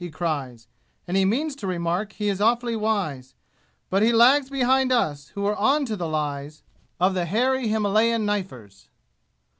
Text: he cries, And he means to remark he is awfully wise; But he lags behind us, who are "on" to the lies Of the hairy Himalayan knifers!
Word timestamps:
he 0.03 0.09
cries, 0.09 0.67
And 1.07 1.15
he 1.15 1.25
means 1.25 1.55
to 1.57 1.67
remark 1.67 2.13
he 2.13 2.27
is 2.27 2.41
awfully 2.41 2.75
wise; 2.75 3.35
But 3.91 4.01
he 4.01 4.11
lags 4.11 4.49
behind 4.49 4.91
us, 4.91 5.27
who 5.35 5.45
are 5.45 5.55
"on" 5.55 5.85
to 5.85 5.95
the 5.95 6.07
lies 6.07 6.63
Of 6.99 7.13
the 7.13 7.25
hairy 7.25 7.67
Himalayan 7.67 8.25
knifers! 8.25 8.89